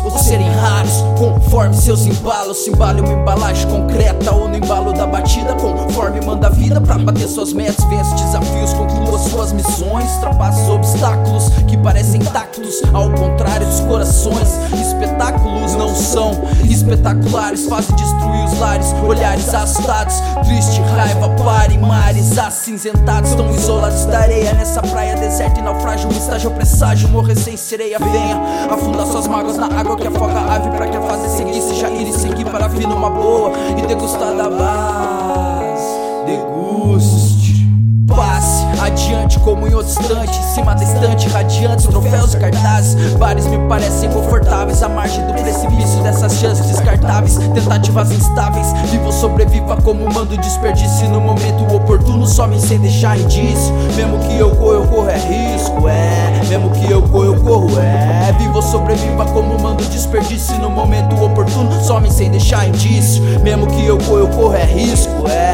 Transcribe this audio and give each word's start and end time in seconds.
únicos 0.00 0.12
ou 0.12 0.18
serem 0.18 0.50
raros, 0.50 1.04
conforme 1.18 1.74
seus 1.74 2.06
embalos. 2.06 2.58
Se 2.58 2.70
embala 2.70 3.00
uma 3.00 3.12
embalagem 3.12 3.68
concreta 3.68 4.34
ou 4.34 4.48
no 4.48 4.56
embalo 4.56 4.92
da 4.92 5.06
batida, 5.06 5.54
conforme 5.54 6.20
manda 6.24 6.46
a 6.48 6.50
vida 6.50 6.80
pra 6.80 6.98
bater 6.98 7.28
suas 7.28 7.52
metas, 7.52 7.84
vence 7.86 8.14
desafios, 8.14 8.72
conclua 8.72 9.18
suas 9.18 9.52
missões, 9.52 10.10
ultrapassa 10.14 10.72
obstáculos 10.72 11.48
que 11.68 11.76
parecem 11.76 12.20
intactos, 12.20 12.82
ao 12.92 13.10
contrário 13.10 13.66
dos 13.66 13.80
corações. 13.80 14.48
Espetáculos 15.26 15.74
não 15.74 15.92
são 15.92 16.30
espetaculares, 16.70 17.66
fazem 17.66 17.96
destruir 17.96 18.44
os 18.44 18.58
lares, 18.60 18.92
olhares 19.04 19.52
assustados, 19.52 20.14
triste, 20.44 20.80
raiva, 20.82 21.28
pare, 21.30 21.76
mares 21.78 22.38
acinzentados, 22.38 23.30
estão 23.30 23.50
isolados 23.50 24.04
da 24.06 24.20
areia 24.20 24.52
nessa 24.54 24.80
praia 24.82 25.16
deserta 25.16 25.58
e 25.58 25.62
naufrágio, 25.64 26.08
um 26.08 26.12
estágio 26.12 26.52
presságio, 26.52 27.08
morrer 27.08 27.34
sem 27.34 27.56
sereia, 27.56 27.98
venha 27.98 28.40
afundar 28.70 29.04
suas 29.06 29.26
mágoas 29.26 29.56
na 29.56 29.66
água 29.66 29.96
que 29.96 30.06
afoga 30.06 30.38
a 30.38 30.54
ave 30.54 30.70
pra 30.70 30.86
que 30.86 30.96
a 30.96 31.00
fase 31.00 31.36
seguir 31.36 31.60
seja 31.60 31.88
ir 31.90 32.08
e 32.08 32.12
seguir 32.12 32.44
para 32.44 32.68
vir 32.68 32.86
numa 32.86 33.10
boa 33.10 33.52
e 33.76 33.84
degustar 33.84 34.32
da 34.32 34.48
base, 34.48 34.95
como 39.46 39.68
em 39.68 39.74
outro 39.74 39.88
instante, 39.88 40.36
em 40.36 40.54
cima 40.54 40.74
da 40.74 40.82
estante, 40.82 41.28
radiantes, 41.28 41.86
troféus 41.86 42.34
e 42.34 42.36
cartazes. 42.36 43.14
Bares 43.14 43.46
me 43.46 43.58
parecem 43.68 44.10
confortáveis, 44.10 44.82
à 44.82 44.88
margem 44.88 45.24
do 45.24 45.34
precipício 45.34 46.02
dessas 46.02 46.34
chances 46.40 46.66
descartáveis, 46.66 47.36
tentativas 47.54 48.10
instáveis. 48.10 48.66
Vivo, 48.90 49.12
sobreviva 49.12 49.76
como 49.82 50.12
mando 50.12 50.36
desperdício 50.36 51.08
no 51.10 51.20
momento 51.20 51.72
oportuno, 51.72 52.26
some 52.26 52.60
sem 52.60 52.80
deixar 52.80 53.16
indício. 53.16 53.72
Mesmo 53.94 54.18
que 54.18 54.36
eu 54.36 54.50
corro, 54.56 54.72
eu 54.72 54.86
corro 54.88 55.10
é 55.10 55.18
risco, 55.18 55.88
é. 55.88 56.42
Mesmo 56.48 56.70
que 56.70 56.90
eu 56.90 57.02
corro, 57.02 57.24
eu 57.24 57.36
corro 57.40 57.78
é. 57.78 58.32
Vivo, 58.38 58.60
sobreviva 58.60 59.26
como 59.26 59.60
mando 59.60 59.84
desperdício 59.84 60.58
no 60.58 60.70
momento 60.70 61.14
oportuno, 61.22 61.80
some 61.84 62.10
sem 62.10 62.32
deixar 62.32 62.66
indício. 62.66 63.22
Mesmo 63.44 63.68
que 63.68 63.86
eu 63.86 63.96
corro, 63.98 64.18
eu 64.18 64.28
corro 64.28 64.54
é 64.54 64.64
risco, 64.64 65.28
é. 65.28 65.45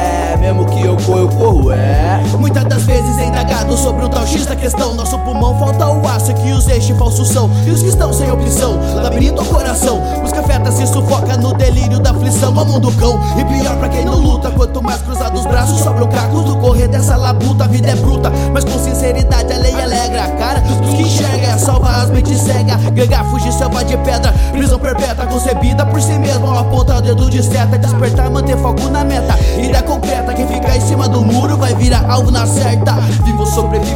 Indagado 3.73 3.77
sobre 3.77 4.05
o 4.05 4.09
tal 4.09 4.27
X 4.27 4.47
da 4.47 4.57
questão. 4.57 4.95
Nosso 4.95 5.19
pulmão 5.21 5.59
falta 5.59 5.89
o 5.89 6.07
aço 6.07 6.33
que 6.35 6.53
os 6.53 6.69
eixos 6.69 6.97
falsos 6.97 7.29
são. 7.29 7.51
E 7.67 7.71
os 7.71 7.83
que 7.83 7.89
estão 7.89 8.13
sem 8.13 8.31
opção, 8.31 8.79
labirinto 9.03 9.41
ao 9.41 9.47
coração. 9.47 10.01
Que 10.33 10.39
afeta 10.39 10.73
se 10.73 10.87
sufoca 10.87 11.37
no 11.37 11.53
delírio 11.55 11.99
da 11.99 12.11
aflição. 12.11 12.59
Ao 12.59 12.65
mundo 12.65 12.91
cão, 12.93 13.21
e 13.39 13.45
pior 13.45 13.77
pra 13.77 13.89
quem 13.89 14.05
não 14.05 14.15
luta. 14.15 14.51
Quanto 14.51 14.83
mais 14.83 15.01
cruzados 15.03 15.41
os 15.41 15.47
braços, 15.47 15.81
sobram 15.81 16.09
cacos 16.09 16.45
do 16.45 16.57
correr 16.57 16.89
dessa 16.89 17.17
labuta. 17.17 17.65
A 17.65 17.67
vida 17.67 17.91
é 17.91 17.97
bruta, 17.97 18.31
mas 18.53 18.65
com 18.65 18.79
sinceridade 18.79 19.53
a 19.53 19.59
lei 19.59 19.75
alegra. 19.81 20.25
A 20.25 20.31
cara 20.37 20.61
dos 20.61 20.95
que 20.95 21.03
enxerga, 21.03 21.59
salva 21.59 21.91
as 21.91 22.11
mentes 22.11 22.41
cega. 22.41 22.77
Gangar, 22.93 23.25
fugir, 23.27 23.53
selva 23.53 23.85
de 23.85 23.97
pedra 23.99 24.33
Prisão 24.53 24.79
perpétua 24.79 25.27
concebida 25.27 25.85
por 25.87 26.01
si 26.01 26.13
mesmo. 26.19 26.47
Ao 26.47 26.59
apontar 26.61 26.99
o 26.99 27.03
dedo 27.03 27.31
de 27.31 27.43
seta, 27.43 27.79
despertar, 27.79 28.31
manter 28.31 28.57
foco 28.57 28.89
na 28.89 29.05
meta. 29.05 29.39
Ideia 29.59 29.83
concreta, 29.83 30.33
quem 30.35 30.47
fica 30.47 30.77
em 30.77 30.81
cima 30.81 31.09
do 31.09 31.23
muro 31.23 31.57
vai 31.57 31.75
virar 31.75 32.05
alvo 32.09 32.31
na 32.31 32.47
certa 32.47 32.95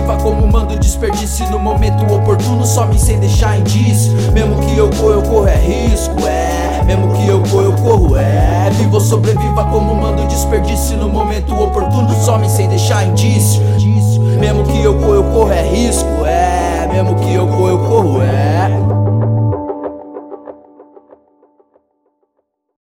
Sobreviva 0.07 0.23
como 0.23 0.47
mando 0.47 0.79
desperdício 0.79 1.51
no 1.51 1.59
momento 1.59 2.05
oportuno, 2.15 2.65
some 2.65 2.97
sem 2.97 3.19
deixar 3.19 3.59
indício. 3.59 4.13
Mesmo 4.33 4.61
que 4.61 4.79
eu 4.79 4.89
corro, 4.91 5.11
eu 5.11 5.23
corro 5.23 5.49
é 5.49 5.57
risco, 5.57 6.25
é. 6.29 6.85
Mesmo 6.85 7.13
que 7.13 7.27
eu 7.27 7.43
corro, 7.43 7.63
eu 7.63 7.73
corro 7.73 8.17
é. 8.17 8.71
Vivo, 8.79 9.01
sobreviva 9.01 9.65
como 9.65 9.97
mando 9.97 10.25
desperdício 10.29 10.97
no 10.97 11.09
momento 11.09 11.53
oportuno, 11.61 12.09
some 12.25 12.49
sem 12.49 12.69
deixar 12.69 13.05
indício. 13.05 13.61
Mesmo 14.39 14.63
que 14.63 14.85